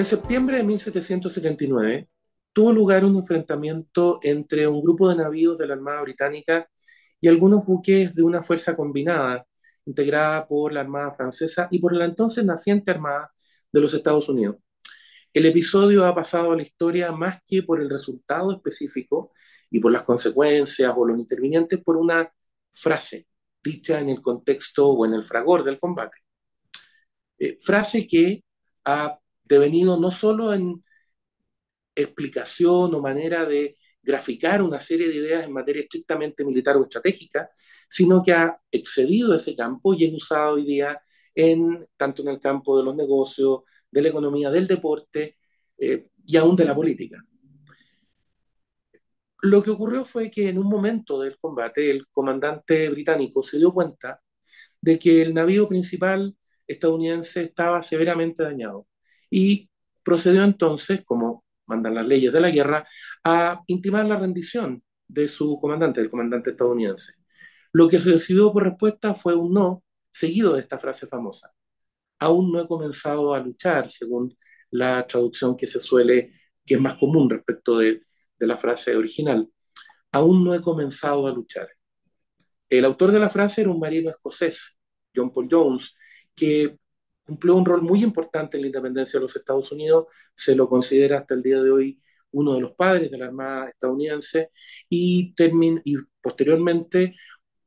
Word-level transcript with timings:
En 0.00 0.06
septiembre 0.06 0.56
de 0.56 0.64
1779 0.64 2.08
tuvo 2.54 2.72
lugar 2.72 3.04
un 3.04 3.16
enfrentamiento 3.16 4.18
entre 4.22 4.66
un 4.66 4.80
grupo 4.80 5.10
de 5.10 5.16
navíos 5.16 5.58
de 5.58 5.66
la 5.66 5.74
Armada 5.74 6.00
Británica 6.00 6.70
y 7.20 7.28
algunos 7.28 7.66
buques 7.66 8.14
de 8.14 8.22
una 8.22 8.40
fuerza 8.40 8.74
combinada 8.74 9.46
integrada 9.84 10.48
por 10.48 10.72
la 10.72 10.80
Armada 10.80 11.12
Francesa 11.12 11.68
y 11.70 11.80
por 11.80 11.94
la 11.94 12.06
entonces 12.06 12.42
naciente 12.46 12.92
Armada 12.92 13.30
de 13.70 13.80
los 13.82 13.92
Estados 13.92 14.26
Unidos. 14.30 14.56
El 15.34 15.44
episodio 15.44 16.06
ha 16.06 16.14
pasado 16.14 16.52
a 16.52 16.56
la 16.56 16.62
historia 16.62 17.12
más 17.12 17.42
que 17.46 17.62
por 17.62 17.78
el 17.78 17.90
resultado 17.90 18.52
específico 18.52 19.32
y 19.70 19.80
por 19.80 19.92
las 19.92 20.04
consecuencias 20.04 20.94
o 20.96 21.04
los 21.04 21.18
intervinientes, 21.18 21.78
por 21.84 21.98
una 21.98 22.32
frase 22.70 23.26
dicha 23.62 24.00
en 24.00 24.08
el 24.08 24.22
contexto 24.22 24.88
o 24.88 25.04
en 25.04 25.12
el 25.12 25.24
fragor 25.24 25.62
del 25.62 25.78
combate. 25.78 26.16
Eh, 27.38 27.58
frase 27.60 28.06
que 28.06 28.42
ha 28.86 29.20
devenido 29.50 29.98
no 29.98 30.10
solo 30.10 30.54
en 30.54 30.82
explicación 31.94 32.94
o 32.94 33.00
manera 33.00 33.44
de 33.44 33.76
graficar 34.02 34.62
una 34.62 34.80
serie 34.80 35.08
de 35.08 35.16
ideas 35.16 35.44
en 35.44 35.52
materia 35.52 35.82
estrictamente 35.82 36.44
militar 36.44 36.76
o 36.76 36.84
estratégica, 36.84 37.50
sino 37.88 38.22
que 38.22 38.32
ha 38.32 38.58
excedido 38.70 39.34
ese 39.34 39.54
campo 39.54 39.92
y 39.92 40.04
es 40.04 40.14
usado 40.14 40.54
hoy 40.54 40.64
día 40.64 41.02
en, 41.34 41.86
tanto 41.96 42.22
en 42.22 42.28
el 42.28 42.40
campo 42.40 42.78
de 42.78 42.84
los 42.84 42.96
negocios, 42.96 43.62
de 43.90 44.02
la 44.02 44.08
economía, 44.08 44.50
del 44.50 44.66
deporte 44.66 45.36
eh, 45.76 46.08
y 46.24 46.36
aún 46.36 46.56
de 46.56 46.64
la 46.64 46.74
política. 46.74 47.18
Lo 49.42 49.62
que 49.62 49.70
ocurrió 49.70 50.04
fue 50.04 50.30
que 50.30 50.48
en 50.48 50.58
un 50.58 50.68
momento 50.68 51.20
del 51.20 51.38
combate 51.38 51.90
el 51.90 52.06
comandante 52.08 52.88
británico 52.90 53.42
se 53.42 53.58
dio 53.58 53.72
cuenta 53.72 54.20
de 54.80 54.98
que 54.98 55.22
el 55.22 55.34
navío 55.34 55.68
principal 55.68 56.36
estadounidense 56.66 57.42
estaba 57.44 57.82
severamente 57.82 58.42
dañado 58.42 58.86
y 59.30 59.70
procedió 60.02 60.44
entonces, 60.44 61.02
como 61.04 61.44
mandan 61.66 61.94
las 61.94 62.06
leyes 62.06 62.32
de 62.32 62.40
la 62.40 62.50
guerra, 62.50 62.86
a 63.24 63.62
intimar 63.66 64.06
la 64.06 64.18
rendición 64.18 64.82
de 65.06 65.28
su 65.28 65.58
comandante, 65.60 66.00
del 66.00 66.10
comandante 66.10 66.50
estadounidense. 66.50 67.14
Lo 67.72 67.88
que 67.88 67.98
recibió 67.98 68.52
por 68.52 68.64
respuesta 68.64 69.14
fue 69.14 69.34
un 69.34 69.52
no, 69.54 69.84
seguido 70.10 70.54
de 70.54 70.60
esta 70.60 70.78
frase 70.78 71.06
famosa. 71.06 71.52
Aún 72.18 72.52
no 72.52 72.60
he 72.60 72.66
comenzado 72.66 73.34
a 73.34 73.40
luchar, 73.40 73.88
según 73.88 74.36
la 74.70 75.06
traducción 75.06 75.56
que 75.56 75.66
se 75.66 75.80
suele, 75.80 76.32
que 76.66 76.74
es 76.74 76.80
más 76.80 76.94
común 76.94 77.30
respecto 77.30 77.78
de 77.78 78.02
la 78.38 78.56
frase 78.56 78.96
original. 78.96 79.48
Aún 80.12 80.44
no 80.44 80.54
he 80.54 80.60
comenzado 80.60 81.26
a 81.26 81.32
luchar. 81.32 81.68
El 82.68 82.84
autor 82.84 83.10
de 83.12 83.18
la 83.18 83.30
frase 83.30 83.62
era 83.62 83.70
un 83.70 83.80
marino 83.80 84.10
escocés, 84.10 84.78
John 85.14 85.32
Paul 85.32 85.48
Jones, 85.50 85.94
que 86.34 86.78
cumplió 87.30 87.54
un 87.54 87.64
rol 87.64 87.82
muy 87.82 88.02
importante 88.02 88.56
en 88.56 88.62
la 88.62 88.66
independencia 88.66 89.20
de 89.20 89.22
los 89.22 89.36
Estados 89.36 89.70
Unidos, 89.70 90.06
se 90.34 90.56
lo 90.56 90.68
considera 90.68 91.18
hasta 91.20 91.34
el 91.34 91.44
día 91.44 91.62
de 91.62 91.70
hoy 91.70 92.02
uno 92.32 92.54
de 92.54 92.60
los 92.60 92.72
padres 92.72 93.08
de 93.08 93.18
la 93.18 93.26
Armada 93.26 93.68
estadounidense 93.68 94.50
y, 94.88 95.32
posteriormente 96.20 97.14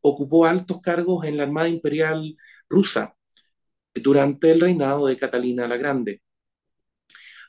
ocupó 0.01 0.45
altos 0.45 0.81
cargos 0.81 1.25
en 1.25 1.37
la 1.37 1.43
Armada 1.43 1.69
Imperial 1.69 2.35
rusa 2.67 3.15
durante 3.93 4.51
el 4.51 4.59
reinado 4.59 5.07
de 5.07 5.17
Catalina 5.17 5.65
la 5.65 5.77
Grande. 5.77 6.21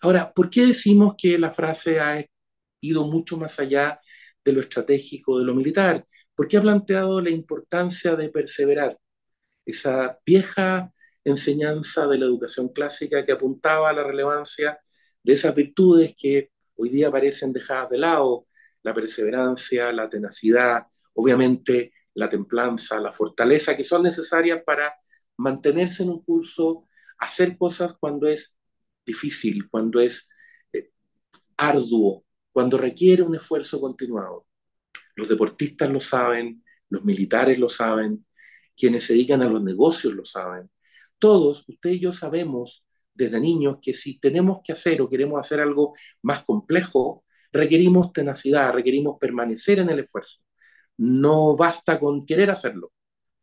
Ahora, 0.01 0.33
¿por 0.33 0.51
qué 0.51 0.67
decimos 0.67 1.15
que 1.19 1.37
la 1.37 1.51
frase 1.51 1.99
ha 1.99 2.25
ido 2.81 3.09
mucho 3.09 3.37
más 3.39 3.59
allá 3.59 4.01
de 4.45 4.53
lo 4.53 4.61
estratégico, 4.61 5.41
de 5.41 5.47
lo 5.47 5.55
militar? 5.55 6.07
Porque 6.33 6.59
ha 6.59 6.63
planteado 6.63 7.21
la 7.21 7.31
importancia 7.31 8.15
de 8.15 8.29
perseverar. 8.29 8.97
Esa 9.67 10.17
vieja 10.25 10.94
enseñanza 11.25 12.07
de 12.07 12.19
la 12.19 12.27
educación 12.27 12.69
clásica 12.69 13.25
que 13.25 13.33
apuntaba 13.33 13.91
a 13.91 13.93
la 13.93 14.05
relevancia 14.05 14.79
de 15.23 15.33
esas 15.33 15.55
virtudes 15.55 16.15
que 16.17 16.51
hoy 16.77 16.91
día 16.91 17.11
parecen 17.11 17.53
dejadas 17.53 17.91
de 17.91 17.99
lado, 17.99 18.47
la 18.83 18.93
perseverancia, 18.95 19.93
la 19.93 20.09
tenacidad, 20.09 20.87
obviamente 21.15 21.93
la 22.15 22.29
templanza, 22.29 23.01
la 23.01 23.13
fortaleza, 23.13 23.77
que 23.77 23.85
son 23.85 24.03
necesarias 24.03 24.63
para 24.65 24.95
mantenerse 25.37 26.03
en 26.03 26.11
un 26.11 26.23
curso, 26.23 26.87
hacer 27.19 27.57
cosas 27.57 27.97
cuando 27.99 28.29
es 28.29 28.55
difícil, 29.05 29.69
cuando 29.69 30.01
es 30.01 30.29
eh, 30.73 30.91
arduo, 31.57 32.25
cuando 32.53 32.79
requiere 32.79 33.23
un 33.23 33.35
esfuerzo 33.35 33.81
continuado. 33.81 34.47
Los 35.17 35.29
deportistas 35.29 35.91
lo 35.91 36.01
saben, 36.01 36.63
los 36.89 37.05
militares 37.05 37.59
lo 37.59 37.69
saben, 37.69 38.27
quienes 38.77 39.05
se 39.05 39.15
dedican 39.15 39.43
a 39.43 39.49
los 39.49 39.63
negocios 39.63 40.15
lo 40.15 40.25
saben, 40.25 40.71
todos, 41.19 41.65
usted 41.69 41.91
y 41.91 42.01
yo 42.01 42.13
sabemos 42.13 42.85
desde 43.15 43.41
niños 43.41 43.79
que 43.81 43.95
si 43.95 44.19
tenemos 44.19 44.61
que 44.65 44.73
hacer 44.73 45.01
o 45.01 45.09
queremos 45.09 45.39
hacer 45.39 45.61
algo 45.61 45.95
más 46.23 46.45
complejo, 46.45 47.25
requerimos 47.53 48.13
tenacidad, 48.13 48.73
requerimos 48.73 49.19
permanecer 49.21 49.79
en 49.79 49.91
el 49.91 50.01
esfuerzo. 50.01 50.41
No 50.99 51.57
basta 51.57 52.01
con 52.01 52.27
querer 52.27 52.51
hacerlo. 52.51 52.93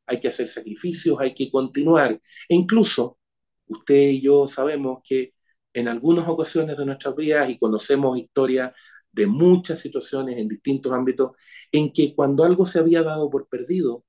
Hay 0.07 0.19
que 0.19 0.27
hacer 0.29 0.47
sacrificios, 0.47 1.19
hay 1.19 1.33
que 1.33 1.51
continuar. 1.51 2.13
E 2.49 2.55
incluso 2.55 3.19
usted 3.67 3.95
y 3.95 4.21
yo 4.21 4.47
sabemos 4.47 5.01
que 5.03 5.33
en 5.73 5.87
algunas 5.87 6.27
ocasiones 6.27 6.77
de 6.77 6.85
nuestras 6.85 7.15
vidas 7.15 7.49
y 7.49 7.57
conocemos 7.59 8.17
historias 8.17 8.73
de 9.11 9.27
muchas 9.27 9.79
situaciones 9.79 10.37
en 10.37 10.47
distintos 10.47 10.91
ámbitos 10.93 11.31
en 11.71 11.91
que 11.93 12.13
cuando 12.15 12.43
algo 12.43 12.65
se 12.65 12.79
había 12.79 13.03
dado 13.03 13.29
por 13.29 13.47
perdido, 13.47 14.05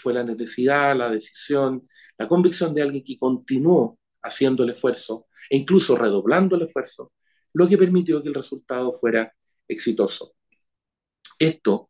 fue 0.00 0.14
la 0.14 0.24
necesidad, 0.24 0.96
la 0.96 1.10
decisión, 1.10 1.88
la 2.18 2.26
convicción 2.28 2.74
de 2.74 2.82
alguien 2.82 3.04
que 3.04 3.18
continuó 3.18 3.98
haciendo 4.22 4.64
el 4.64 4.70
esfuerzo 4.70 5.26
e 5.50 5.56
incluso 5.58 5.96
redoblando 5.96 6.56
el 6.56 6.62
esfuerzo, 6.62 7.12
lo 7.54 7.68
que 7.68 7.78
permitió 7.78 8.22
que 8.22 8.28
el 8.28 8.34
resultado 8.34 8.92
fuera 8.92 9.32
exitoso. 9.68 10.34
Esto 11.38 11.88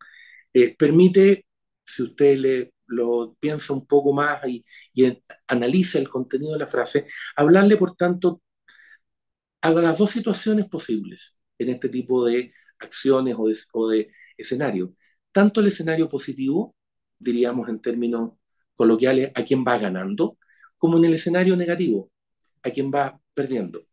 eh, 0.53 0.76
permite, 0.76 1.47
si 1.84 2.03
usted 2.04 2.37
le, 2.38 2.72
lo 2.87 3.37
piensa 3.41 3.72
un 3.72 3.87
poco 3.87 4.12
más 4.12 4.43
y, 4.47 4.65
analiza 5.49 5.99
el 5.99 6.09
contenido 6.09 6.53
de 6.54 6.60
la 6.60 6.66
frase, 6.66 7.06
hablarle, 7.37 7.76
por 7.76 7.97
tanto, 7.97 8.43
a 9.62 9.70
las 9.70 9.99
dos 9.99 10.10
situaciones 10.10 10.66
posibles 10.69 11.37
en 11.59 11.70
este 11.70 11.88
tipo 11.88 12.25
de 12.25 12.53
acciones 12.78 13.37
o 13.38 13.49
de, 13.49 13.56
o 13.72 13.88
de 13.88 14.12
escenario. 14.37 14.94
Tanto 15.32 15.60
el 15.60 15.69
escenario 15.69 16.09
positivo, 16.09 16.75
diríamos 17.20 17.69
en 17.69 17.81
términos 17.81 18.32
coloquiales, 18.75 19.31
a 19.34 19.44
quien 19.44 19.64
va 19.64 19.78
ganando, 19.78 20.38
como 20.76 20.98
en 20.98 21.04
el 21.04 21.14
escenario 21.14 21.54
negativo, 21.54 22.10
a 22.62 22.70
quien 22.70 22.91
va 22.91 23.20
perdiendo. 23.34 23.84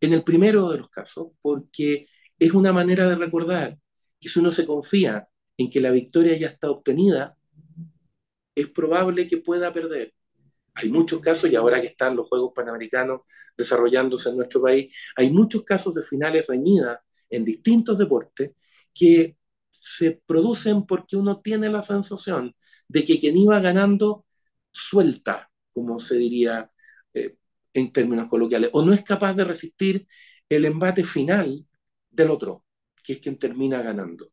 En 0.00 0.14
el 0.14 0.22
primero 0.22 0.70
de 0.70 0.78
los 0.78 0.88
casos, 0.88 1.32
porque 1.42 2.06
es 2.38 2.52
una 2.54 2.72
manera 2.72 3.08
de 3.08 3.16
recordar 3.16 3.76
que 4.18 4.28
si 4.28 4.38
uno 4.38 4.52
se 4.52 4.64
confía 4.64 5.28
en 5.58 5.68
que 5.68 5.80
la 5.80 5.90
victoria 5.90 6.38
ya 6.38 6.46
está 6.48 6.70
obtenida, 6.70 7.36
es 8.54 8.68
probable 8.68 9.26
que 9.26 9.38
pueda 9.38 9.72
perder. 9.72 10.14
Hay 10.74 10.88
muchos 10.88 11.20
casos, 11.20 11.50
y 11.50 11.56
ahora 11.56 11.80
que 11.80 11.88
están 11.88 12.16
los 12.16 12.28
Juegos 12.28 12.52
Panamericanos 12.54 13.22
desarrollándose 13.56 14.30
en 14.30 14.36
nuestro 14.36 14.62
país, 14.62 14.94
hay 15.16 15.30
muchos 15.30 15.64
casos 15.64 15.94
de 15.94 16.02
finales 16.02 16.46
reñidas 16.46 17.00
en 17.28 17.44
distintos 17.44 17.98
deportes 17.98 18.52
que 18.94 19.36
se 19.70 20.20
producen 20.26 20.86
porque 20.86 21.16
uno 21.16 21.40
tiene 21.40 21.68
la 21.68 21.82
sensación 21.82 22.54
de 22.90 23.04
que 23.04 23.20
quien 23.20 23.36
iba 23.36 23.60
ganando 23.60 24.26
suelta, 24.72 25.48
como 25.72 26.00
se 26.00 26.16
diría 26.18 26.72
eh, 27.14 27.36
en 27.72 27.92
términos 27.92 28.28
coloquiales, 28.28 28.70
o 28.72 28.84
no 28.84 28.92
es 28.92 29.04
capaz 29.04 29.34
de 29.34 29.44
resistir 29.44 30.08
el 30.48 30.64
embate 30.64 31.04
final 31.04 31.66
del 32.10 32.30
otro, 32.30 32.64
que 33.04 33.14
es 33.14 33.20
quien 33.20 33.38
termina 33.38 33.80
ganando. 33.80 34.32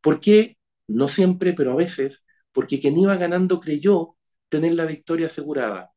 ¿Por 0.00 0.20
qué? 0.20 0.56
No 0.88 1.06
siempre, 1.08 1.52
pero 1.52 1.72
a 1.72 1.76
veces, 1.76 2.24
porque 2.52 2.80
quien 2.80 2.96
iba 2.96 3.14
ganando 3.16 3.60
creyó 3.60 4.16
tener 4.48 4.72
la 4.72 4.86
victoria 4.86 5.26
asegurada. 5.26 5.92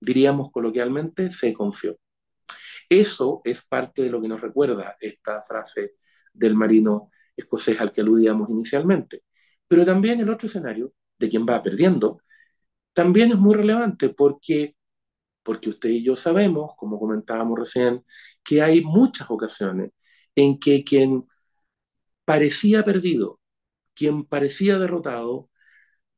Diríamos 0.00 0.50
coloquialmente, 0.50 1.28
se 1.28 1.52
confió. 1.52 1.98
Eso 2.88 3.42
es 3.44 3.62
parte 3.62 4.02
de 4.02 4.10
lo 4.10 4.22
que 4.22 4.28
nos 4.28 4.40
recuerda 4.40 4.96
esta 5.00 5.42
frase 5.42 5.96
del 6.32 6.54
marino 6.54 7.10
escocés 7.36 7.78
al 7.78 7.92
que 7.92 8.00
aludíamos 8.00 8.48
inicialmente. 8.48 9.24
Pero 9.68 9.84
también 9.84 10.20
el 10.20 10.30
otro 10.30 10.48
escenario 10.48 10.94
de 11.18 11.28
quien 11.30 11.46
va 11.46 11.62
perdiendo, 11.62 12.20
también 12.94 13.32
es 13.32 13.38
muy 13.38 13.54
relevante 13.54 14.10
porque, 14.10 14.76
porque 15.42 15.70
usted 15.70 15.90
y 15.90 16.04
yo 16.04 16.16
sabemos, 16.16 16.72
como 16.76 16.98
comentábamos 17.00 17.58
recién, 17.58 18.04
que 18.44 18.62
hay 18.62 18.82
muchas 18.84 19.30
ocasiones 19.30 19.92
en 20.36 20.58
que 20.58 20.84
quien 20.84 21.26
parecía 22.24 22.84
perdido, 22.84 23.40
quien 23.94 24.24
parecía 24.24 24.78
derrotado, 24.78 25.50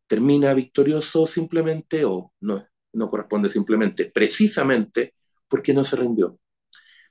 termina 0.07 0.55
victorioso 0.55 1.27
simplemente 1.27 2.05
o 2.05 2.33
no, 2.41 2.67
no 2.95 3.11
corresponde 3.11 3.51
simplemente, 3.51 4.07
precisamente 4.07 5.15
porque 5.49 5.75
no 5.75 5.85
se 5.85 5.97
rindió. 5.97 6.39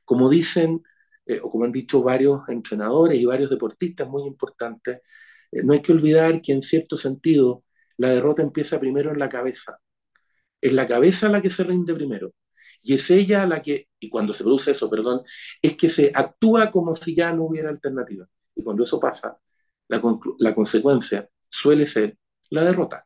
Como 0.05 0.29
dicen, 0.29 0.83
eh, 1.25 1.39
o 1.43 1.49
como 1.51 1.65
han 1.65 1.71
dicho 1.71 2.01
varios 2.03 2.47
entrenadores 2.49 3.19
y 3.19 3.25
varios 3.25 3.49
deportistas 3.49 4.09
muy 4.09 4.25
importantes, 4.27 5.01
eh, 5.51 5.63
no 5.63 5.73
hay 5.73 5.81
que 5.81 5.93
olvidar 5.93 6.41
que 6.41 6.53
en 6.53 6.63
cierto 6.63 6.97
sentido 6.97 7.63
la 7.97 8.09
derrota 8.09 8.41
empieza 8.41 8.79
primero 8.79 9.11
en 9.11 9.19
la 9.19 9.29
cabeza. 9.29 9.79
Es 10.61 10.73
la 10.73 10.87
cabeza 10.87 11.29
la 11.29 11.41
que 11.41 11.49
se 11.49 11.63
rinde 11.63 11.93
primero. 11.93 12.33
Y 12.83 12.93
es 12.93 13.09
ella 13.11 13.45
la 13.45 13.61
que 13.61 13.89
y 13.99 14.09
cuando 14.09 14.33
se 14.33 14.43
produce 14.43 14.71
eso, 14.71 14.89
perdón, 14.89 15.23
es 15.61 15.75
que 15.75 15.89
se 15.89 16.11
actúa 16.13 16.71
como 16.71 16.93
si 16.93 17.15
ya 17.15 17.33
no 17.33 17.45
hubiera 17.45 17.69
alternativa. 17.69 18.27
Y 18.55 18.63
cuando 18.63 18.83
eso 18.83 18.99
pasa, 18.99 19.37
la, 19.87 20.01
la 20.39 20.53
consecuencia 20.53 21.29
suele 21.49 21.85
ser 21.85 22.17
la 22.49 22.63
derrota. 22.63 23.05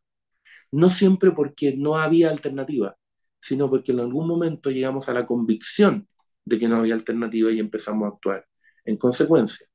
No 0.71 0.89
siempre 0.89 1.31
porque 1.31 1.75
no 1.77 1.97
había 1.97 2.29
alternativa, 2.29 2.97
sino 3.39 3.69
porque 3.69 3.91
en 3.91 3.99
algún 4.01 4.27
momento 4.27 4.69
llegamos 4.71 5.09
a 5.09 5.13
la 5.13 5.25
convicción 5.25 6.07
de 6.45 6.59
que 6.59 6.67
no 6.67 6.77
había 6.77 6.93
alternativa 6.95 7.51
y 7.51 7.59
empezamos 7.59 8.05
a 8.05 8.15
actuar 8.15 8.47
en 8.85 8.97
consecuencia. 8.97 9.67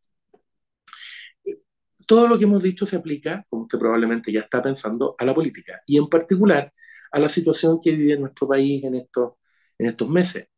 Todo 2.07 2.29
lo 2.29 2.39
que 2.39 2.45
hemos 2.45 2.63
dicho 2.63 2.87
se 2.87 2.97
aplica, 2.97 3.45
como 3.49 3.65
usted 3.65 3.79
probablemente 3.79 4.33
ya 4.33 4.41
está 4.41 4.63
pensando, 4.63 5.15
a 5.19 5.25
la 5.25 5.35
política 5.35 5.83
y 5.87 5.99
en 5.99 6.09
particular 6.09 6.73
a 7.13 7.19
la 7.21 7.29
situación 7.29 7.81
que 7.83 7.93
vive 7.93 8.19
nuestro 8.19 8.49
país 8.49 8.85
en 8.85 8.97
estos, 8.97 9.35
en 9.79 9.87
estos 9.87 10.09
meses. 10.09 10.49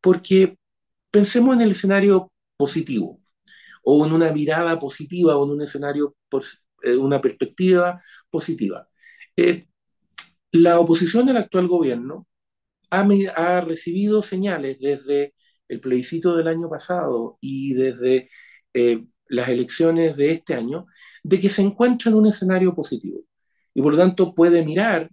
Porque 0.00 0.58
pensemos 1.10 1.54
en 1.56 1.62
el 1.62 1.72
escenario 1.72 2.32
positivo 2.56 3.20
o 3.84 4.06
en 4.06 4.12
una 4.12 4.32
mirada 4.32 4.78
positiva 4.78 5.36
o 5.36 5.44
en 5.44 5.52
un 5.52 5.62
escenario, 5.62 6.16
eh, 6.82 6.96
una 6.96 7.20
perspectiva 7.20 8.02
positiva. 8.30 8.88
Eh, 9.36 9.68
la 10.52 10.80
oposición 10.80 11.28
al 11.28 11.38
actual 11.38 11.68
gobierno 11.68 12.26
ha, 12.90 13.06
ha, 13.36 13.60
recibido 13.62 14.22
señales 14.22 14.78
desde 14.80 15.34
el 15.68 15.80
plebiscito 15.80 16.36
del 16.36 16.48
año 16.48 16.68
pasado 16.70 17.38
y 17.40 17.74
desde 17.74 18.30
eh, 18.74 19.06
las 19.28 19.48
elecciones 19.48 20.16
de 20.16 20.32
este 20.32 20.54
año 20.54 20.86
de 21.22 21.40
que 21.40 21.48
se 21.48 21.62
encuentra 21.62 22.10
en 22.10 22.16
un 22.16 22.26
escenario 22.26 22.74
positivo 22.74 23.20
y 23.74 23.82
por 23.82 23.92
lo 23.92 23.98
tanto 23.98 24.34
puede 24.34 24.64
mirar 24.64 25.10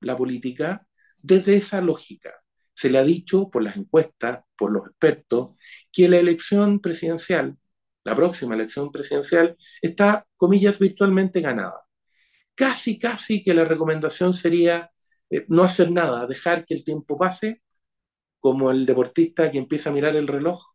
la 0.00 0.16
política 0.16 0.86
desde 1.18 1.56
esa 1.56 1.80
lógica. 1.80 2.30
Se 2.74 2.90
le 2.90 2.98
ha 2.98 3.04
dicho 3.04 3.50
por 3.50 3.62
las 3.62 3.76
encuestas, 3.76 4.44
por 4.56 4.72
los 4.72 4.86
expertos, 4.88 5.56
que 5.92 6.08
la 6.08 6.18
elección 6.18 6.80
presidencial, 6.80 7.56
la 8.04 8.16
próxima 8.16 8.54
elección 8.54 8.90
presidencial, 8.90 9.56
está, 9.80 10.26
comillas, 10.36 10.78
virtualmente 10.78 11.40
ganada. 11.40 11.82
Casi, 12.54 12.98
casi 12.98 13.42
que 13.42 13.54
la 13.54 13.64
recomendación 13.64 14.34
sería 14.34 14.90
eh, 15.30 15.46
no 15.48 15.62
hacer 15.62 15.90
nada, 15.90 16.26
dejar 16.26 16.66
que 16.66 16.74
el 16.74 16.84
tiempo 16.84 17.16
pase, 17.18 17.62
como 18.40 18.70
el 18.70 18.86
deportista 18.86 19.50
que 19.50 19.58
empieza 19.58 19.90
a 19.90 19.92
mirar 19.92 20.16
el 20.16 20.28
reloj, 20.28 20.71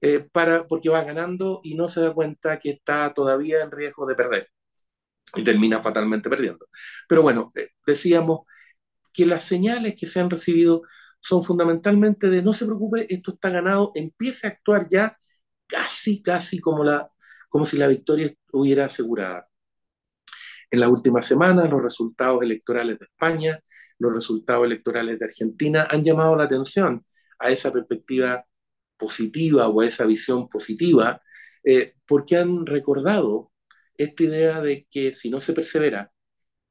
eh, 0.00 0.20
para, 0.32 0.66
porque 0.66 0.88
va 0.88 1.04
ganando 1.04 1.60
y 1.62 1.74
no 1.74 1.88
se 1.88 2.00
da 2.00 2.14
cuenta 2.14 2.58
que 2.58 2.70
está 2.70 3.12
todavía 3.14 3.62
en 3.62 3.70
riesgo 3.70 4.06
de 4.06 4.14
perder 4.14 4.48
y 5.34 5.44
termina 5.44 5.80
fatalmente 5.80 6.28
perdiendo. 6.30 6.66
Pero 7.08 7.22
bueno, 7.22 7.52
eh, 7.54 7.70
decíamos 7.86 8.40
que 9.12 9.26
las 9.26 9.44
señales 9.44 9.94
que 9.98 10.06
se 10.06 10.20
han 10.20 10.30
recibido 10.30 10.82
son 11.20 11.42
fundamentalmente 11.44 12.28
de 12.30 12.42
no 12.42 12.52
se 12.52 12.66
preocupe, 12.66 13.12
esto 13.12 13.32
está 13.34 13.50
ganado, 13.50 13.92
empiece 13.94 14.46
a 14.46 14.50
actuar 14.50 14.88
ya 14.90 15.18
casi, 15.66 16.22
casi 16.22 16.60
como, 16.60 16.84
la, 16.84 17.10
como 17.48 17.66
si 17.66 17.78
la 17.78 17.88
victoria 17.88 18.26
estuviera 18.26 18.86
asegurada. 18.86 19.48
En 20.70 20.80
las 20.80 20.88
últimas 20.88 21.26
semanas, 21.26 21.68
los 21.70 21.82
resultados 21.82 22.42
electorales 22.42 22.98
de 22.98 23.06
España, 23.06 23.60
los 23.98 24.12
resultados 24.14 24.64
electorales 24.64 25.18
de 25.18 25.26
Argentina 25.26 25.86
han 25.90 26.04
llamado 26.04 26.36
la 26.36 26.44
atención 26.44 27.04
a 27.38 27.50
esa 27.50 27.72
perspectiva 27.72 28.44
positiva 29.00 29.68
o 29.68 29.80
a 29.80 29.86
esa 29.86 30.04
visión 30.06 30.48
positiva, 30.48 31.22
eh, 31.64 31.94
porque 32.06 32.36
han 32.36 32.66
recordado 32.66 33.52
esta 33.96 34.22
idea 34.24 34.60
de 34.60 34.86
que 34.90 35.12
si 35.14 35.30
no 35.30 35.40
se 35.40 35.52
persevera, 35.52 36.12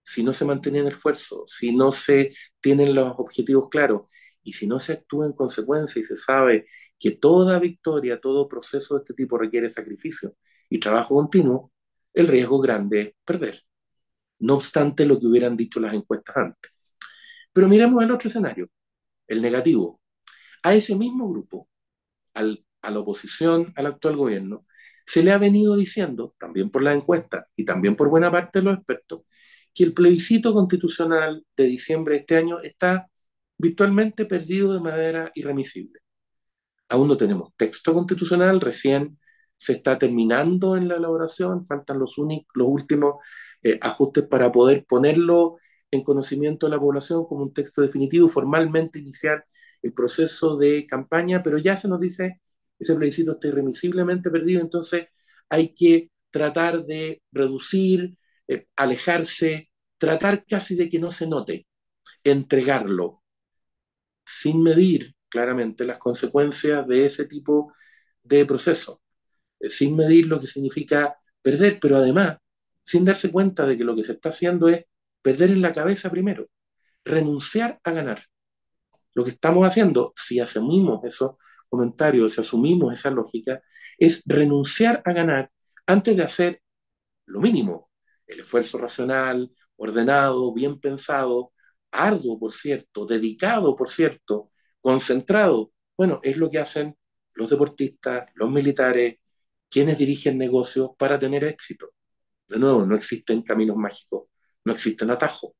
si 0.03 0.23
no 0.23 0.33
se 0.33 0.45
mantiene 0.45 0.79
el 0.79 0.87
esfuerzo, 0.87 1.43
si 1.47 1.75
no 1.75 1.91
se 1.91 2.33
tienen 2.61 2.95
los 2.95 3.13
objetivos 3.17 3.69
claros 3.69 4.03
y 4.43 4.53
si 4.53 4.67
no 4.67 4.79
se 4.79 4.93
actúa 4.93 5.25
en 5.25 5.33
consecuencia 5.33 5.99
y 5.99 6.03
se 6.03 6.15
sabe 6.15 6.67
que 6.99 7.11
toda 7.11 7.59
victoria, 7.59 8.19
todo 8.19 8.47
proceso 8.47 8.95
de 8.95 8.99
este 9.03 9.13
tipo 9.13 9.37
requiere 9.37 9.69
sacrificio 9.69 10.35
y 10.69 10.79
trabajo 10.79 11.15
continuo, 11.15 11.71
el 12.13 12.27
riesgo 12.27 12.59
grande 12.59 13.01
es 13.01 13.13
perder. 13.25 13.63
No 14.39 14.55
obstante 14.55 15.05
lo 15.05 15.19
que 15.19 15.27
hubieran 15.27 15.57
dicho 15.57 15.79
las 15.79 15.93
encuestas 15.93 16.37
antes. 16.37 16.71
Pero 17.53 17.67
miremos 17.67 18.03
el 18.03 18.11
otro 18.11 18.29
escenario, 18.29 18.69
el 19.27 19.41
negativo. 19.41 20.01
A 20.63 20.73
ese 20.75 20.95
mismo 20.95 21.29
grupo, 21.29 21.69
al, 22.39 22.65
a 22.81 22.91
la 22.91 22.99
oposición 22.99 23.73
al 23.75 23.87
actual 23.87 24.15
gobierno, 24.15 24.65
se 25.05 25.23
le 25.23 25.31
ha 25.31 25.37
venido 25.37 25.75
diciendo, 25.75 26.35
también 26.39 26.69
por 26.69 26.83
la 26.83 26.93
encuesta 26.93 27.47
y 27.55 27.65
también 27.65 27.95
por 27.95 28.09
buena 28.09 28.31
parte 28.31 28.59
de 28.59 28.65
los 28.65 28.77
expertos, 28.77 29.21
que 29.73 29.83
el 29.83 29.93
plebiscito 29.93 30.53
constitucional 30.53 31.45
de 31.57 31.63
diciembre 31.65 32.15
de 32.15 32.21
este 32.21 32.37
año 32.37 32.61
está 32.61 33.09
virtualmente 33.57 34.25
perdido 34.25 34.73
de 34.73 34.81
manera 34.81 35.31
irremisible. 35.35 35.99
Aún 36.89 37.07
no 37.07 37.17
tenemos 37.17 37.53
texto 37.57 37.93
constitucional, 37.93 38.61
recién 38.61 39.19
se 39.55 39.73
está 39.73 39.97
terminando 39.97 40.77
en 40.77 40.87
la 40.87 40.95
elaboración, 40.95 41.65
faltan 41.65 41.99
los, 41.99 42.15
los 42.17 42.67
últimos 42.67 43.15
eh, 43.63 43.77
ajustes 43.81 44.25
para 44.25 44.51
poder 44.51 44.85
ponerlo 44.85 45.57
en 45.91 46.03
conocimiento 46.03 46.67
de 46.67 46.71
la 46.71 46.79
población 46.79 47.25
como 47.25 47.43
un 47.43 47.53
texto 47.53 47.81
definitivo, 47.81 48.27
formalmente 48.27 48.99
iniciar 48.99 49.43
el 49.81 49.93
proceso 49.93 50.57
de 50.57 50.85
campaña, 50.87 51.41
pero 51.43 51.57
ya 51.57 51.75
se 51.75 51.87
nos 51.87 51.99
dice 51.99 52.41
ese 52.79 52.95
plebiscito 52.95 53.33
está 53.33 53.49
irremisiblemente 53.49 54.31
perdido, 54.31 54.61
entonces 54.61 55.07
hay 55.49 55.73
que 55.73 56.11
tratar 56.31 56.85
de 56.85 57.21
reducir, 57.31 58.17
eh, 58.47 58.67
alejarse, 58.75 59.69
tratar 59.97 60.45
casi 60.45 60.75
de 60.75 60.89
que 60.89 60.99
no 60.99 61.11
se 61.11 61.27
note, 61.27 61.67
entregarlo, 62.23 63.23
sin 64.25 64.63
medir 64.63 65.15
claramente 65.29 65.85
las 65.85 65.97
consecuencias 65.97 66.87
de 66.87 67.05
ese 67.05 67.25
tipo 67.25 67.73
de 68.23 68.45
proceso, 68.45 69.01
eh, 69.59 69.69
sin 69.69 69.95
medir 69.95 70.27
lo 70.27 70.39
que 70.39 70.47
significa 70.47 71.17
perder, 71.41 71.79
pero 71.79 71.97
además 71.97 72.37
sin 72.83 73.05
darse 73.05 73.31
cuenta 73.31 73.65
de 73.67 73.77
que 73.77 73.83
lo 73.83 73.95
que 73.95 74.03
se 74.03 74.13
está 74.13 74.29
haciendo 74.29 74.69
es 74.69 74.85
perder 75.21 75.51
en 75.51 75.61
la 75.61 75.73
cabeza 75.73 76.09
primero, 76.09 76.47
renunciar 77.03 77.79
a 77.83 77.91
ganar. 77.91 78.23
Lo 79.13 79.23
que 79.23 79.31
estamos 79.31 79.65
haciendo, 79.67 80.13
si 80.15 80.39
asumimos 80.39 81.03
esos 81.03 81.35
comentarios, 81.69 82.33
si 82.33 82.41
asumimos 82.41 82.93
esa 82.93 83.11
lógica, 83.11 83.61
es 83.97 84.21
renunciar 84.25 85.01
a 85.05 85.13
ganar 85.13 85.51
antes 85.85 86.15
de 86.15 86.23
hacer 86.23 86.61
lo 87.25 87.41
mínimo, 87.41 87.89
el 88.27 88.41
esfuerzo 88.41 88.77
racional, 88.77 89.51
ordenado, 89.75 90.53
bien 90.53 90.79
pensado, 90.79 91.53
arduo, 91.91 92.39
por 92.39 92.53
cierto, 92.53 93.05
dedicado, 93.05 93.75
por 93.75 93.89
cierto, 93.89 94.51
concentrado. 94.81 95.71
Bueno, 95.97 96.19
es 96.23 96.37
lo 96.37 96.49
que 96.49 96.59
hacen 96.59 96.95
los 97.33 97.49
deportistas, 97.49 98.29
los 98.35 98.51
militares, 98.51 99.19
quienes 99.69 99.97
dirigen 99.99 100.37
negocios 100.37 100.91
para 100.97 101.19
tener 101.19 101.43
éxito. 101.43 101.91
De 102.47 102.59
nuevo, 102.59 102.85
no 102.85 102.95
existen 102.95 103.43
caminos 103.43 103.77
mágicos 103.77 104.29
no 104.65 104.73
existen 104.73 105.09
atajos. 105.11 105.53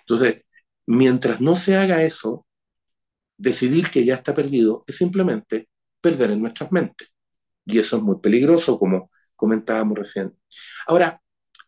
Entonces, 0.00 0.44
mientras 0.86 1.40
no 1.40 1.56
se 1.56 1.76
haga 1.76 2.02
eso, 2.02 2.46
decidir 3.42 3.90
que 3.90 4.04
ya 4.04 4.14
está 4.14 4.34
perdido 4.34 4.84
es 4.86 4.96
simplemente 4.96 5.68
perder 6.00 6.30
en 6.30 6.40
nuestras 6.40 6.70
mentes. 6.72 7.08
Y 7.66 7.78
eso 7.78 7.96
es 7.96 8.02
muy 8.02 8.20
peligroso, 8.20 8.78
como 8.78 9.10
comentábamos 9.34 9.98
recién. 9.98 10.32
Ahora, 10.86 11.20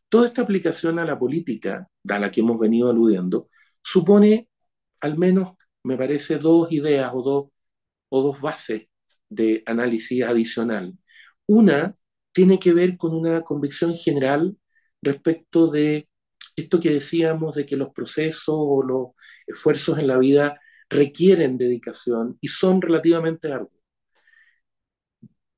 toda 0.09 0.29
esta 0.29 0.43
aplicación 0.43 0.99
a 1.01 1.05
la 1.05 1.19
política, 1.19 1.89
a 2.09 2.19
la 2.19 2.31
que 2.31 2.41
hemos 2.41 2.61
venido 2.61 2.91
aludiendo, 2.91 3.49
supone 3.83 4.49
al 5.01 5.19
menos, 5.19 5.51
me 5.83 5.97
parece, 5.97 6.39
dos 6.39 6.71
ideas 6.73 7.11
o 7.13 7.23
dos, 7.23 7.47
o 8.09 8.23
dos 8.23 8.41
bases 8.41 8.89
de 9.29 9.63
análisis 9.67 10.23
adicional. 10.25 10.97
Una 11.47 11.97
tiene 12.33 12.59
que 12.59 12.73
ver 12.73 12.97
con 12.97 13.15
una 13.15 13.43
convicción 13.43 13.95
general 13.97 14.57
respecto 15.03 15.71
de 15.71 16.09
esto 16.57 16.81
que 16.81 16.91
decíamos 16.91 17.57
de 17.57 17.67
que 17.67 17.77
los 17.77 17.93
procesos 17.93 18.55
o 18.57 18.83
los 18.83 19.09
esfuerzos 19.47 19.99
en 19.99 20.07
la 20.09 20.19
vida 20.19 20.61
requieren 20.95 21.59
dedicación 21.59 22.39
y 22.41 22.49
son 22.49 22.81
relativamente 22.81 23.53
arduos. 23.53 23.73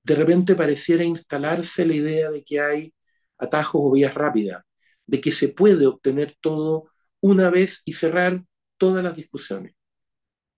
De 0.02 0.14
repente 0.14 0.54
pareciera 0.54 1.04
instalarse 1.04 1.84
la 1.84 1.94
idea 1.94 2.30
de 2.30 2.44
que 2.44 2.60
hay 2.60 2.94
atajos 3.38 3.80
o 3.84 3.92
vías 3.92 4.14
rápidas, 4.14 4.64
de 5.06 5.20
que 5.20 5.32
se 5.32 5.48
puede 5.48 5.86
obtener 5.86 6.36
todo 6.40 6.90
una 7.20 7.50
vez 7.50 7.82
y 7.84 7.92
cerrar 7.92 8.44
todas 8.78 9.02
las 9.04 9.16
discusiones. 9.16 9.74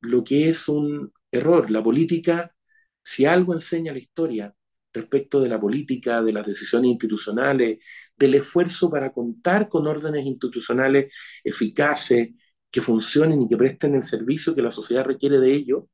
Lo 0.00 0.23
que 0.25 0.49
es 0.49 0.68
un 0.68 1.12
error. 1.32 1.70
La 1.70 1.82
política, 1.82 2.54
si 3.02 3.26
algo 3.26 3.54
enseña 3.54 3.92
la 3.92 3.99
historia, 3.99 4.54
respecto 4.92 5.40
de 5.40 5.49
la 5.49 5.61
política, 5.61 6.23
de 6.23 6.32
las 6.32 6.47
decisiones 6.47 6.90
institucionales, 6.90 7.78
del 8.16 8.35
esfuerzo 8.35 8.90
para 8.90 9.12
contar 9.12 9.68
con 9.68 9.87
órdenes 9.87 10.26
institucionales 10.26 11.12
eficaces, 11.44 12.30
que 12.70 12.80
funcionen 12.80 13.42
y 13.42 13.48
que 13.48 13.56
presten 13.56 13.94
el 13.94 14.02
servicio 14.02 14.54
que 14.54 14.62
la 14.62 14.72
sociedad 14.72 15.04
requiere 15.04 15.38
de 15.40 15.54
ellos, 15.54 15.84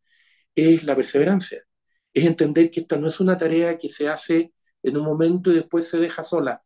es 0.54 0.84
la 0.84 0.96
perseverancia. 0.96 1.64
Es 2.12 2.24
entender 2.26 2.70
que 2.70 2.80
esta 2.80 2.96
no 2.96 3.08
es 3.08 3.20
una 3.20 3.36
tarea 3.36 3.78
que 3.78 3.88
se 3.88 4.08
hace 4.08 4.52
en 4.82 4.96
un 4.96 5.04
momento 5.04 5.50
y 5.50 5.56
después 5.56 5.88
se 5.88 5.98
deja 5.98 6.24
sola, 6.24 6.62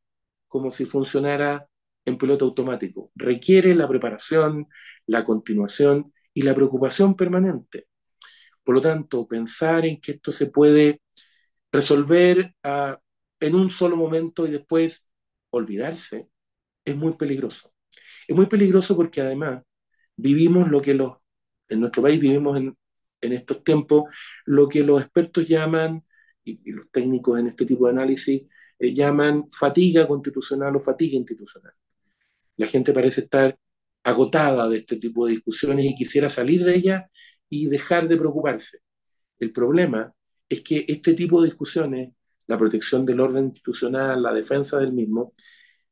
como 0.49 0.71
si 0.71 0.87
funcionara 0.87 1.69
en 2.05 2.19
piloto 2.19 2.47
automático. 2.47 3.13
Requiere 3.15 3.75
la 3.75 3.89
preparación, 3.89 4.69
la 5.07 5.25
continuación 5.25 6.13
y 6.35 6.43
la 6.43 6.55
preocupación 6.55 7.17
permanente. 7.17 7.89
Por 8.65 8.77
lo 8.77 8.81
tanto, 8.81 9.27
pensar 9.27 9.87
en 9.87 10.01
que 10.01 10.13
esto 10.13 10.33
se 10.33 10.47
puede 10.47 11.01
resolver 11.73 12.55
ah, 12.65 12.99
en 13.41 13.55
un 13.55 13.71
solo 13.71 13.97
momento 13.97 14.47
y 14.47 14.51
después 14.51 15.07
olvidarse 15.51 16.29
es 16.85 16.97
muy 16.97 17.15
peligroso. 17.15 17.73
Es 18.27 18.37
muy 18.37 18.47
peligroso 18.47 18.97
porque 18.97 19.21
además 19.21 19.63
vivimos 20.19 20.69
lo 20.69 20.83
que 20.83 20.95
los, 20.95 21.17
en 21.69 21.81
nuestro 21.81 22.03
país 22.03 22.21
vivimos 22.21 22.57
en, 22.59 22.77
en 23.21 23.33
estos 23.33 23.65
tiempos, 23.65 24.05
lo 24.45 24.69
que 24.69 24.83
los 24.83 25.01
expertos 25.01 25.49
llaman, 25.49 26.05
y, 26.45 26.71
los 26.73 26.91
técnicos 26.91 27.39
en 27.39 27.49
este 27.49 27.65
tipo 27.65 27.87
de 27.87 27.93
análisis, 27.93 28.43
eh, 28.79 28.95
llaman 28.95 29.51
fatiga 29.51 30.07
constitucional 30.07 30.77
o 30.77 30.81
fatiga 30.81 31.17
institucional. 31.17 31.73
La 32.57 32.67
gente 32.67 32.93
parece 32.93 33.23
estar 33.23 33.59
agotada 34.05 34.69
de 34.69 34.79
este 34.79 34.97
tipo 34.97 35.27
de 35.27 35.33
discusiones 35.33 35.87
y 35.87 35.95
quisiera 35.95 36.29
salir 36.29 36.65
de 36.65 36.77
ellas 36.77 37.05
y 37.49 37.67
dejar 37.69 38.09
de 38.09 38.17
preocuparse. 38.17 38.81
El 39.39 39.53
problema 39.53 40.13
es 40.49 40.63
que 40.63 40.85
este 40.89 41.15
tipo 41.15 41.41
de 41.41 41.49
discusiones, 41.49 42.13
la 42.47 42.59
protección 42.59 43.07
del 43.07 43.21
orden 43.21 43.47
institucional, 43.47 44.23
la 44.23 44.33
defensa 44.33 44.79
del 44.79 44.93
mismo, 44.93 45.35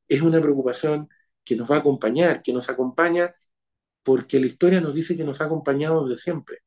es 0.09 0.23
una 0.23 0.40
preocupación 0.40 1.09
que 1.45 1.56
nos 1.56 1.71
va 1.71 1.76
a 1.76 1.78
acompañar, 1.80 2.42
que 2.42 2.52
nos 2.52 2.68
acompaña 2.71 3.35
porque 4.07 4.39
la 4.39 4.47
historia 4.47 4.81
nos 4.81 4.95
dice 4.95 5.17
que 5.17 5.25
nos 5.25 5.41
ha 5.41 5.47
acompañado 5.47 6.07
desde 6.07 6.23
siempre. 6.23 6.59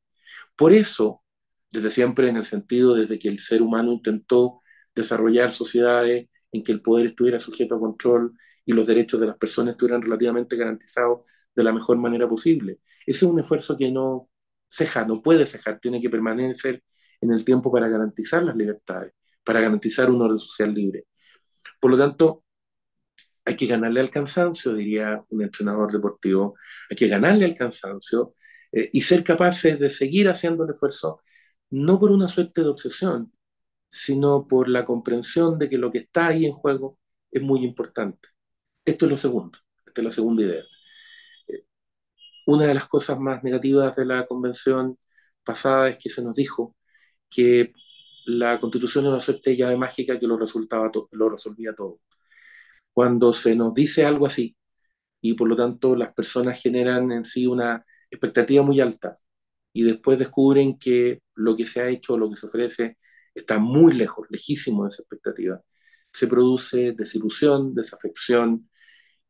Por 0.54 0.74
eso, 0.74 1.22
desde 1.70 1.90
siempre 1.90 2.28
en 2.28 2.36
el 2.36 2.44
sentido 2.44 2.94
desde 2.94 3.18
que 3.18 3.28
el 3.28 3.38
ser 3.38 3.62
humano 3.62 3.92
intentó 3.92 4.60
desarrollar 4.94 5.50
sociedades 5.50 6.28
en 6.52 6.62
que 6.62 6.72
el 6.72 6.82
poder 6.82 7.06
estuviera 7.06 7.40
sujeto 7.40 7.76
a 7.76 7.80
control 7.80 8.34
y 8.66 8.74
los 8.74 8.86
derechos 8.86 9.18
de 9.20 9.26
las 9.28 9.38
personas 9.38 9.72
estuvieran 9.72 10.02
relativamente 10.02 10.54
garantizados 10.56 11.22
de 11.54 11.64
la 11.64 11.72
mejor 11.72 11.96
manera 11.96 12.28
posible. 12.28 12.80
Ese 13.06 13.24
es 13.24 13.32
un 13.32 13.40
esfuerzo 13.40 13.74
que 13.78 13.90
no 13.90 14.28
ceja, 14.68 15.06
no 15.06 15.22
puede 15.22 15.46
cejar, 15.46 15.80
tiene 15.80 16.02
que 16.02 16.10
permanecer 16.10 16.82
en 17.22 17.32
el 17.32 17.42
tiempo 17.42 17.72
para 17.72 17.88
garantizar 17.88 18.42
las 18.42 18.56
libertades, 18.56 19.14
para 19.42 19.60
garantizar 19.62 20.10
un 20.10 20.20
orden 20.20 20.40
social 20.40 20.74
libre. 20.74 21.06
Por 21.80 21.90
lo 21.90 21.96
tanto, 21.96 22.44
hay 23.44 23.56
que 23.56 23.66
ganarle 23.66 24.00
al 24.00 24.10
cansancio, 24.10 24.74
diría 24.74 25.24
un 25.30 25.42
entrenador 25.42 25.92
deportivo, 25.92 26.56
hay 26.90 26.96
que 26.96 27.08
ganarle 27.08 27.44
al 27.46 27.54
cansancio 27.54 28.34
eh, 28.72 28.90
y 28.92 29.02
ser 29.02 29.24
capaces 29.24 29.78
de 29.78 29.90
seguir 29.90 30.28
haciendo 30.28 30.64
el 30.64 30.70
esfuerzo, 30.70 31.20
no 31.70 31.98
por 32.00 32.10
una 32.12 32.28
suerte 32.28 32.62
de 32.62 32.68
obsesión, 32.68 33.32
sino 33.88 34.46
por 34.48 34.68
la 34.68 34.84
comprensión 34.84 35.58
de 35.58 35.68
que 35.70 35.78
lo 35.78 35.90
que 35.92 35.98
está 36.00 36.28
ahí 36.28 36.46
en 36.46 36.52
juego 36.54 36.98
es 37.30 37.42
muy 37.42 37.64
importante. 37.64 38.28
Esto 38.84 39.06
es 39.06 39.10
lo 39.12 39.16
segundo, 39.18 39.58
esta 39.86 40.00
es 40.02 40.04
la 40.06 40.10
segunda 40.12 40.42
idea. 40.44 40.64
Eh, 41.48 41.64
una 42.46 42.66
de 42.66 42.74
las 42.74 42.86
cosas 42.88 43.18
más 43.20 43.42
negativas 43.44 43.96
de 43.96 44.04
la 44.06 44.26
convención 44.26 44.98
pasada 45.44 45.90
es 45.90 45.98
que 45.98 46.10
se 46.10 46.22
nos 46.22 46.34
dijo 46.36 46.76
que 47.30 47.72
la 48.26 48.60
constitución 48.60 49.06
es 49.06 49.10
una 49.12 49.20
suerte 49.20 49.50
de 49.50 49.56
llave 49.58 49.76
mágica 49.76 50.18
que 50.18 50.26
lo, 50.26 50.38
resultaba 50.38 50.90
lo 51.12 51.30
resolvía 51.30 51.74
todo 51.74 52.00
cuando 52.92 53.32
se 53.32 53.54
nos 53.56 53.74
dice 53.74 54.04
algo 54.04 54.26
así 54.26 54.56
y 55.20 55.34
por 55.34 55.48
lo 55.48 55.56
tanto 55.56 55.96
las 55.96 56.12
personas 56.14 56.60
generan 56.60 57.12
en 57.12 57.24
sí 57.24 57.46
una 57.46 57.84
expectativa 58.10 58.62
muy 58.62 58.80
alta 58.80 59.16
y 59.72 59.84
después 59.84 60.18
descubren 60.18 60.78
que 60.78 61.22
lo 61.34 61.56
que 61.56 61.66
se 61.66 61.80
ha 61.80 61.88
hecho, 61.88 62.18
lo 62.18 62.30
que 62.30 62.36
se 62.36 62.46
ofrece, 62.46 62.98
está 63.34 63.58
muy 63.58 63.92
lejos, 63.94 64.26
lejísimo 64.30 64.84
de 64.84 64.88
esa 64.88 65.02
expectativa. 65.02 65.62
Se 66.12 66.26
produce 66.26 66.92
desilusión, 66.92 67.74
desafección 67.74 68.68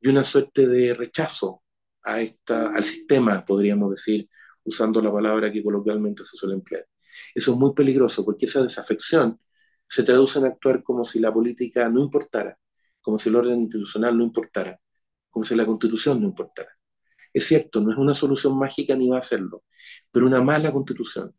y 0.00 0.08
una 0.08 0.24
suerte 0.24 0.66
de 0.66 0.94
rechazo 0.94 1.62
a 2.02 2.20
esta, 2.22 2.70
al 2.74 2.84
sistema, 2.84 3.44
podríamos 3.44 3.90
decir, 3.90 4.28
usando 4.64 5.02
la 5.02 5.12
palabra 5.12 5.52
que 5.52 5.62
coloquialmente 5.62 6.24
se 6.24 6.36
suele 6.36 6.54
emplear. 6.54 6.86
Eso 7.34 7.52
es 7.52 7.58
muy 7.58 7.74
peligroso 7.74 8.24
porque 8.24 8.46
esa 8.46 8.62
desafección 8.62 9.40
se 9.86 10.02
traduce 10.02 10.38
en 10.38 10.46
actuar 10.46 10.82
como 10.82 11.04
si 11.04 11.18
la 11.20 11.32
política 11.32 11.88
no 11.88 12.02
importara, 12.02 12.58
como 13.10 13.18
si 13.18 13.28
el 13.28 13.34
orden 13.34 13.62
institucional 13.62 14.16
no 14.16 14.22
importara, 14.22 14.80
como 15.30 15.44
si 15.44 15.56
la 15.56 15.66
constitución 15.66 16.20
no 16.20 16.28
importara. 16.28 16.70
Es 17.32 17.44
cierto, 17.44 17.80
no 17.80 17.90
es 17.90 17.98
una 17.98 18.14
solución 18.14 18.56
mágica 18.56 18.94
ni 18.94 19.08
va 19.08 19.18
a 19.18 19.22
serlo, 19.22 19.64
pero 20.12 20.26
una 20.26 20.40
mala 20.40 20.70
constitución, 20.70 21.34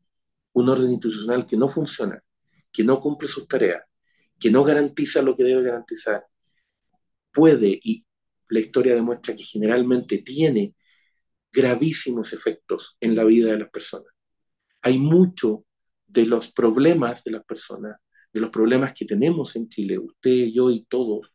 un 0.52 0.68
orden 0.68 0.92
institucional 0.92 1.46
que 1.46 1.56
no 1.56 1.70
funciona, 1.70 2.22
que 2.74 2.84
no 2.84 3.00
cumple 3.00 3.30
sus 3.30 3.48
tareas, 3.48 3.86
que 4.38 4.52
no 4.52 4.66
garantiza 4.66 5.22
lo 5.22 5.34
que 5.34 5.46
debe 5.46 5.64
garantizar, 5.64 6.26
puede, 7.32 7.80
y 7.82 8.06
la 8.50 8.60
historia 8.60 8.94
demuestra 8.94 9.34
que 9.34 9.44
generalmente 9.44 10.18
tiene 10.18 10.76
gravísimos 11.54 12.34
efectos 12.34 12.98
en 13.00 13.16
la 13.16 13.24
vida 13.24 13.54
de 13.54 13.60
las 13.60 13.70
personas. 13.70 14.12
Hay 14.82 15.00
mucho 15.00 15.64
de 16.06 16.26
los 16.26 16.52
problemas 16.52 17.24
de 17.24 17.32
las 17.32 17.46
personas, 17.46 17.96
de 18.34 18.42
los 18.42 18.50
problemas 18.50 18.92
que 18.94 19.06
tenemos 19.06 19.56
en 19.56 19.70
Chile, 19.70 19.98
usted, 20.00 20.48
yo 20.54 20.70
y 20.70 20.84
todos, 20.84 21.31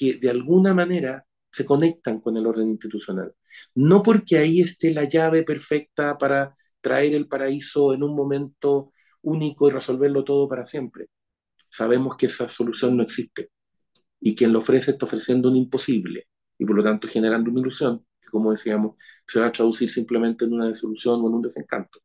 que 0.00 0.14
de 0.14 0.30
alguna 0.30 0.72
manera 0.72 1.26
se 1.52 1.66
conectan 1.66 2.20
con 2.20 2.34
el 2.38 2.46
orden 2.46 2.70
institucional. 2.70 3.34
No 3.74 4.02
porque 4.02 4.38
ahí 4.38 4.62
esté 4.62 4.94
la 4.94 5.04
llave 5.04 5.42
perfecta 5.42 6.16
para 6.16 6.56
traer 6.80 7.14
el 7.14 7.28
paraíso 7.28 7.92
en 7.92 8.02
un 8.02 8.16
momento 8.16 8.94
único 9.20 9.68
y 9.68 9.72
resolverlo 9.72 10.24
todo 10.24 10.48
para 10.48 10.64
siempre. 10.64 11.08
Sabemos 11.68 12.16
que 12.16 12.26
esa 12.26 12.48
solución 12.48 12.96
no 12.96 13.02
existe 13.02 13.50
y 14.20 14.34
quien 14.34 14.54
lo 14.54 14.60
ofrece 14.60 14.92
está 14.92 15.04
ofreciendo 15.04 15.50
un 15.50 15.56
imposible 15.56 16.28
y 16.58 16.64
por 16.64 16.76
lo 16.76 16.82
tanto 16.82 17.06
generando 17.06 17.50
una 17.50 17.60
ilusión 17.60 18.06
que, 18.22 18.30
como 18.30 18.52
decíamos, 18.52 18.96
se 19.26 19.38
va 19.38 19.48
a 19.48 19.52
traducir 19.52 19.90
simplemente 19.90 20.46
en 20.46 20.54
una 20.54 20.66
desolución 20.66 21.20
o 21.20 21.28
en 21.28 21.34
un 21.34 21.42
desencanto. 21.42 22.00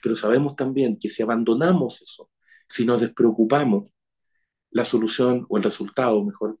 Pero 0.00 0.14
sabemos 0.14 0.54
también 0.54 0.96
que 0.96 1.08
si 1.08 1.24
abandonamos 1.24 2.02
eso, 2.02 2.30
si 2.68 2.86
nos 2.86 3.00
despreocupamos, 3.00 3.90
la 4.70 4.84
solución 4.84 5.44
o 5.48 5.56
el 5.56 5.64
resultado, 5.64 6.24
mejor, 6.24 6.58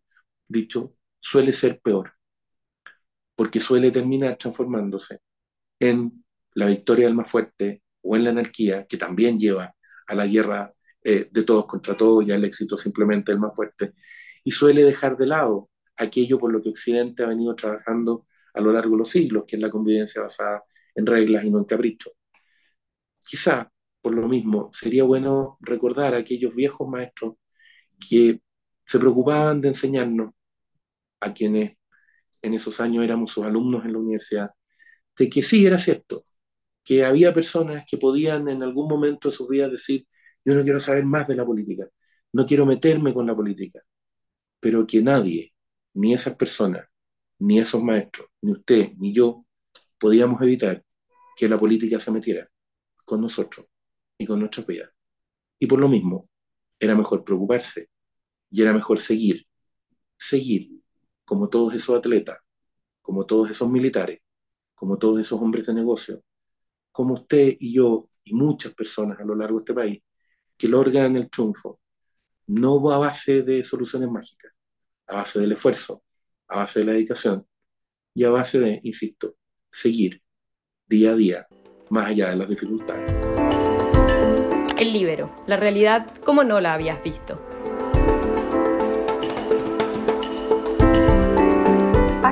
dicho, 0.52 0.94
suele 1.20 1.52
ser 1.52 1.80
peor, 1.80 2.12
porque 3.34 3.60
suele 3.60 3.90
terminar 3.90 4.36
transformándose 4.36 5.20
en 5.80 6.24
la 6.54 6.66
victoria 6.66 7.06
del 7.06 7.14
más 7.14 7.30
fuerte 7.30 7.82
o 8.02 8.16
en 8.16 8.24
la 8.24 8.30
anarquía, 8.30 8.86
que 8.86 8.96
también 8.96 9.38
lleva 9.38 9.74
a 10.06 10.14
la 10.14 10.26
guerra 10.26 10.72
eh, 11.02 11.28
de 11.30 11.42
todos 11.42 11.66
contra 11.66 11.96
todos 11.96 12.26
y 12.26 12.32
al 12.32 12.44
éxito 12.44 12.76
simplemente 12.76 13.32
del 13.32 13.40
más 13.40 13.54
fuerte, 13.54 13.94
y 14.44 14.50
suele 14.52 14.84
dejar 14.84 15.16
de 15.16 15.26
lado 15.26 15.70
aquello 15.96 16.38
por 16.38 16.52
lo 16.52 16.60
que 16.60 16.70
Occidente 16.70 17.22
ha 17.22 17.26
venido 17.28 17.54
trabajando 17.54 18.26
a 18.54 18.60
lo 18.60 18.72
largo 18.72 18.92
de 18.92 18.98
los 18.98 19.10
siglos, 19.10 19.44
que 19.46 19.56
es 19.56 19.62
la 19.62 19.70
convivencia 19.70 20.22
basada 20.22 20.64
en 20.94 21.06
reglas 21.06 21.44
y 21.44 21.50
no 21.50 21.58
en 21.58 21.64
caprichos. 21.64 22.12
Quizá, 23.18 23.70
por 24.00 24.14
lo 24.14 24.28
mismo, 24.28 24.70
sería 24.72 25.04
bueno 25.04 25.56
recordar 25.60 26.14
a 26.14 26.18
aquellos 26.18 26.54
viejos 26.54 26.88
maestros 26.88 27.34
que 27.98 28.42
se 28.86 28.98
preocupaban 28.98 29.60
de 29.60 29.68
enseñarnos 29.68 30.32
a 31.22 31.32
quienes 31.32 31.76
en 32.42 32.54
esos 32.54 32.80
años 32.80 33.04
éramos 33.04 33.32
sus 33.32 33.44
alumnos 33.44 33.84
en 33.84 33.92
la 33.92 33.98
universidad, 33.98 34.50
de 35.18 35.28
que 35.30 35.42
sí, 35.42 35.66
era 35.66 35.78
cierto, 35.78 36.24
que 36.84 37.04
había 37.04 37.32
personas 37.32 37.84
que 37.88 37.98
podían 37.98 38.48
en 38.48 38.62
algún 38.62 38.88
momento 38.88 39.30
de 39.30 39.36
sus 39.36 39.48
vidas 39.48 39.70
decir, 39.70 40.06
yo 40.44 40.54
no 40.54 40.64
quiero 40.64 40.80
saber 40.80 41.04
más 41.04 41.28
de 41.28 41.36
la 41.36 41.46
política, 41.46 41.86
no 42.32 42.46
quiero 42.46 42.66
meterme 42.66 43.14
con 43.14 43.26
la 43.26 43.36
política, 43.36 43.80
pero 44.60 44.86
que 44.86 45.02
nadie, 45.02 45.54
ni 45.94 46.14
esas 46.14 46.36
personas, 46.36 46.86
ni 47.38 47.60
esos 47.60 47.82
maestros, 47.82 48.28
ni 48.42 48.52
usted, 48.52 48.92
ni 48.98 49.14
yo, 49.14 49.46
podíamos 49.98 50.42
evitar 50.42 50.84
que 51.36 51.48
la 51.48 51.58
política 51.58 51.98
se 52.00 52.10
metiera 52.10 52.48
con 53.04 53.20
nosotros 53.20 53.66
y 54.18 54.26
con 54.26 54.40
nuestras 54.40 54.66
vidas. 54.66 54.90
Y 55.58 55.66
por 55.66 55.80
lo 55.80 55.88
mismo, 55.88 56.28
era 56.78 56.96
mejor 56.96 57.24
preocuparse 57.24 57.88
y 58.50 58.62
era 58.62 58.72
mejor 58.72 58.98
seguir, 58.98 59.46
seguir 60.16 60.81
como 61.32 61.48
todos 61.48 61.72
esos 61.72 61.96
atletas, 61.96 62.40
como 63.00 63.24
todos 63.24 63.50
esos 63.50 63.66
militares, 63.70 64.20
como 64.74 64.98
todos 64.98 65.18
esos 65.18 65.40
hombres 65.40 65.66
de 65.66 65.72
negocio, 65.72 66.22
como 66.90 67.14
usted 67.14 67.56
y 67.58 67.72
yo 67.72 68.10
y 68.22 68.34
muchas 68.34 68.74
personas 68.74 69.18
a 69.18 69.24
lo 69.24 69.34
largo 69.34 69.56
de 69.56 69.62
este 69.62 69.72
país, 69.72 70.02
que 70.58 70.68
logran 70.68 71.16
el 71.16 71.30
triunfo, 71.30 71.80
no 72.48 72.92
a 72.92 72.98
base 72.98 73.40
de 73.40 73.64
soluciones 73.64 74.10
mágicas, 74.10 74.52
a 75.06 75.16
base 75.16 75.40
del 75.40 75.52
esfuerzo, 75.52 76.02
a 76.48 76.58
base 76.58 76.80
de 76.80 76.84
la 76.84 76.92
dedicación 76.92 77.46
y 78.12 78.24
a 78.24 78.30
base 78.30 78.60
de, 78.60 78.80
insisto, 78.82 79.36
seguir 79.70 80.20
día 80.86 81.12
a 81.12 81.16
día, 81.16 81.46
más 81.88 82.08
allá 82.08 82.28
de 82.28 82.36
las 82.36 82.50
dificultades. 82.50 83.10
El 84.78 84.92
libero, 84.92 85.34
la 85.46 85.56
realidad 85.56 86.14
como 86.26 86.44
no 86.44 86.60
la 86.60 86.74
habías 86.74 87.02
visto. 87.02 87.42